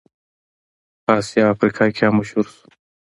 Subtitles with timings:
[1.03, 2.61] په اسیا او افریقا کې هم مشهور شو.